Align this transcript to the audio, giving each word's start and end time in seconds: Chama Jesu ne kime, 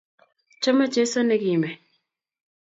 Chama 0.61 0.85
Jesu 0.93 1.19
ne 1.23 1.35
kime, 1.43 1.69